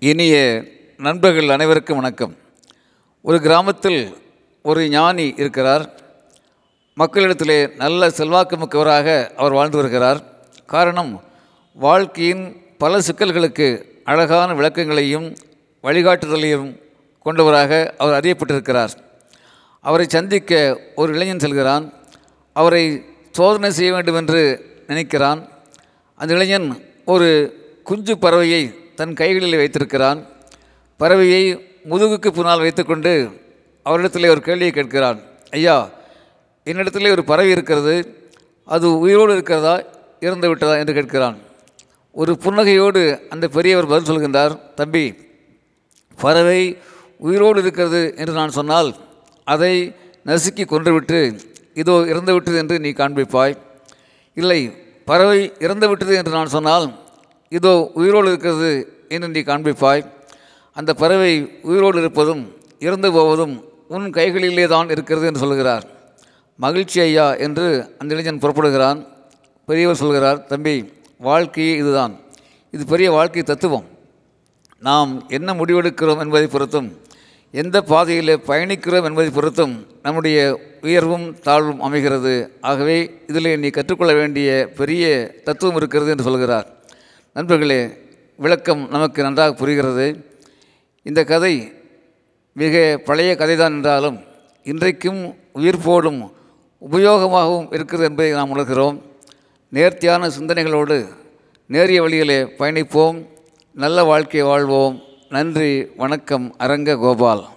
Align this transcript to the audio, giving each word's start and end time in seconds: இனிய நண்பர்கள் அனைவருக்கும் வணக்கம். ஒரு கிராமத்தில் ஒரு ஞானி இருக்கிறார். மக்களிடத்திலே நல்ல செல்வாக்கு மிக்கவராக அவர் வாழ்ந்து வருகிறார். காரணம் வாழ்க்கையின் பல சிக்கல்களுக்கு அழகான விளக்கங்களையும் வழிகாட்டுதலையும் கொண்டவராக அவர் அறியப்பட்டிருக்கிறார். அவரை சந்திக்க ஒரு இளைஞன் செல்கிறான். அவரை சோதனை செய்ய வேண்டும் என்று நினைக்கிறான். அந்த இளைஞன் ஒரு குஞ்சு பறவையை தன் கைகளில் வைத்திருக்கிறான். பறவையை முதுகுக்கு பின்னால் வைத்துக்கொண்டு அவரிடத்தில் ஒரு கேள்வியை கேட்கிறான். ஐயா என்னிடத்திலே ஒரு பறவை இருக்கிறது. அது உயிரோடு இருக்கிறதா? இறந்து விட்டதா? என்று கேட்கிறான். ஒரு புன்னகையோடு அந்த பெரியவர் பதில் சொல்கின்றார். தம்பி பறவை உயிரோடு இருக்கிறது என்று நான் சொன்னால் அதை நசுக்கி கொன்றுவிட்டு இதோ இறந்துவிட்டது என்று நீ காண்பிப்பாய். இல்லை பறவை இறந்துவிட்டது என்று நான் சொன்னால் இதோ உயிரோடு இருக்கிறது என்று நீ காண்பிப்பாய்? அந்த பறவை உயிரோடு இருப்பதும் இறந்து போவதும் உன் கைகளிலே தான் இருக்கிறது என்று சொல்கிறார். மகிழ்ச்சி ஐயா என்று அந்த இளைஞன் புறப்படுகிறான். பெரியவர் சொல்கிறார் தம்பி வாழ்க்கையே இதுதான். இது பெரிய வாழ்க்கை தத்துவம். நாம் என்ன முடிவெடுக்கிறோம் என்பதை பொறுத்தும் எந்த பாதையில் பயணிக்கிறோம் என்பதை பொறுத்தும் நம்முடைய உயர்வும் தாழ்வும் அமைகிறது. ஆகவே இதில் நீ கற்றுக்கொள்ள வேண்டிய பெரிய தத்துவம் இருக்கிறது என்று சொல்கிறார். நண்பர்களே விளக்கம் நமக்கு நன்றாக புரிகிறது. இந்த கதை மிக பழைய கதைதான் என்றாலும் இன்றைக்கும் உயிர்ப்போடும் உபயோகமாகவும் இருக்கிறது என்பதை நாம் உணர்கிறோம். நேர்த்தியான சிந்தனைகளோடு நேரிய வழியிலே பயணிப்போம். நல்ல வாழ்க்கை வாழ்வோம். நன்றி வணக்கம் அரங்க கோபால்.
இனிய 0.00 0.64
நண்பர்கள் 0.96 1.48
அனைவருக்கும் 1.48 1.96
வணக்கம். 1.96 2.36
ஒரு 3.22 3.40
கிராமத்தில் 3.40 4.16
ஒரு 4.62 4.88
ஞானி 4.88 5.34
இருக்கிறார். 5.36 6.00
மக்களிடத்திலே 7.00 7.74
நல்ல 7.74 8.10
செல்வாக்கு 8.10 8.56
மிக்கவராக 8.56 9.32
அவர் 9.36 9.52
வாழ்ந்து 9.52 9.76
வருகிறார். 9.76 10.22
காரணம் 10.66 11.22
வாழ்க்கையின் 11.74 12.56
பல 12.78 12.98
சிக்கல்களுக்கு 12.98 13.84
அழகான 14.04 14.54
விளக்கங்களையும் 14.54 15.36
வழிகாட்டுதலையும் 15.82 16.82
கொண்டவராக 17.22 17.94
அவர் 17.98 18.24
அறியப்பட்டிருக்கிறார். 18.24 18.90
அவரை 19.80 20.06
சந்திக்க 20.08 20.80
ஒரு 20.94 21.14
இளைஞன் 21.14 21.38
செல்கிறான். 21.38 21.92
அவரை 22.52 23.04
சோதனை 23.30 23.70
செய்ய 23.70 23.92
வேண்டும் 23.92 24.14
என்று 24.14 24.66
நினைக்கிறான். 24.86 25.48
அந்த 26.14 26.34
இளைஞன் 26.34 26.84
ஒரு 27.04 27.56
குஞ்சு 27.84 28.16
பறவையை 28.16 28.86
தன் 28.98 29.14
கைகளில் 29.14 29.56
வைத்திருக்கிறான். 29.56 30.26
பறவையை 31.00 31.42
முதுகுக்கு 31.90 32.28
பின்னால் 32.28 32.60
வைத்துக்கொண்டு 32.60 33.12
அவரிடத்தில் 33.82 34.28
ஒரு 34.28 34.40
கேள்வியை 34.40 34.72
கேட்கிறான். 34.72 35.18
ஐயா 35.50 35.90
என்னிடத்திலே 36.64 37.10
ஒரு 37.10 37.24
பறவை 37.24 37.50
இருக்கிறது. 37.50 37.94
அது 38.64 38.98
உயிரோடு 38.98 39.32
இருக்கிறதா? 39.32 39.74
இறந்து 40.20 40.48
விட்டதா? 40.48 40.74
என்று 40.76 40.92
கேட்கிறான். 40.94 41.36
ஒரு 42.12 42.38
புன்னகையோடு 42.42 43.28
அந்த 43.28 43.48
பெரியவர் 43.48 43.86
பதில் 43.86 44.08
சொல்கின்றார். 44.08 44.74
தம்பி 44.74 45.14
பறவை 46.16 46.78
உயிரோடு 47.18 47.60
இருக்கிறது 47.60 48.14
என்று 48.16 48.32
நான் 48.32 48.50
சொன்னால் 48.50 48.94
அதை 49.44 49.94
நசுக்கி 50.26 50.64
கொன்றுவிட்டு 50.64 51.40
இதோ 51.74 51.92
இறந்துவிட்டது 51.92 52.56
என்று 52.56 52.78
நீ 52.78 52.90
காண்பிப்பாய். 52.90 53.56
இல்லை 54.34 54.60
பறவை 55.04 55.52
இறந்துவிட்டது 55.58 56.14
என்று 56.14 56.32
நான் 56.32 56.54
சொன்னால் 56.56 56.86
இதோ 57.48 57.90
உயிரோடு 57.94 58.28
இருக்கிறது 58.28 58.70
என்று 59.08 59.28
நீ 59.28 59.40
காண்பிப்பாய்? 59.40 60.02
அந்த 60.72 60.94
பறவை 60.94 61.58
உயிரோடு 61.62 61.98
இருப்பதும் 61.98 62.42
இறந்து 62.78 63.12
போவதும் 63.12 63.64
உன் 63.88 64.10
கைகளிலே 64.10 64.66
தான் 64.66 64.88
இருக்கிறது 64.88 65.26
என்று 65.26 65.38
சொல்கிறார். 65.38 65.84
மகிழ்ச்சி 66.56 67.00
ஐயா 67.00 67.34
என்று 67.34 67.94
அந்த 67.98 68.14
இளைஞன் 68.14 68.38
புறப்படுகிறான். 68.38 69.06
பெரியவர் 69.64 69.96
சொல்கிறார் 69.96 70.46
தம்பி 70.46 70.92
வாழ்க்கையே 71.20 71.76
இதுதான். 71.76 72.14
இது 72.70 72.84
பெரிய 72.84 73.10
வாழ்க்கை 73.10 73.42
தத்துவம். 73.42 73.86
நாம் 74.78 75.24
என்ன 75.28 75.54
முடிவெடுக்கிறோம் 75.54 76.20
என்பதை 76.20 76.48
பொறுத்தும் 76.52 76.88
எந்த 77.50 77.82
பாதையில் 77.82 78.42
பயணிக்கிறோம் 78.46 79.04
என்பதை 79.04 79.30
பொறுத்தும் 79.30 79.86
நம்முடைய 80.02 80.38
உயர்வும் 80.82 81.40
தாழ்வும் 81.40 81.80
அமைகிறது. 81.80 82.50
ஆகவே 82.60 83.22
இதில் 83.26 83.58
நீ 83.58 83.68
கற்றுக்கொள்ள 83.68 84.12
வேண்டிய 84.14 84.70
பெரிய 84.76 85.04
தத்துவம் 85.44 85.76
இருக்கிறது 85.76 86.10
என்று 86.10 86.22
சொல்கிறார். 86.22 86.66
நண்பர்களே 87.34 87.88
விளக்கம் 88.36 88.88
நமக்கு 88.88 89.22
நன்றாக 89.22 89.52
புரிகிறது. 89.52 90.26
இந்த 91.02 91.24
கதை 91.24 91.72
மிக 92.52 93.00
பழைய 93.04 93.34
கதைதான் 93.38 93.70
என்றாலும் 93.70 94.20
இன்றைக்கும் 94.62 95.34
உயிர்ப்போடும் 95.54 96.30
உபயோகமாகவும் 96.90 97.74
இருக்கிறது 97.74 98.08
என்பதை 98.08 98.32
நாம் 98.32 98.56
உணர்கிறோம். 98.56 99.02
நேர்த்தியான 99.68 100.28
சிந்தனைகளோடு 100.28 101.06
நேரிய 101.66 102.02
வழியிலே 102.02 102.42
பயணிப்போம். 102.42 103.26
நல்ல 103.74 104.04
வாழ்க்கை 104.04 104.42
வாழ்வோம். 104.42 105.02
நன்றி 105.28 105.86
வணக்கம் 105.96 106.54
அரங்க 106.58 106.96
கோபால். 106.96 107.48